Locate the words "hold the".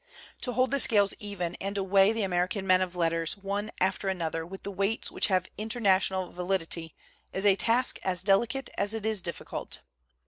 0.53-0.79